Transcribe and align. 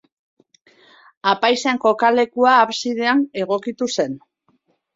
Apaizen 1.33 1.83
kokalekua 1.85 2.55
absidean 2.63 3.25
egokitu 3.45 3.93
zen. 3.97 4.21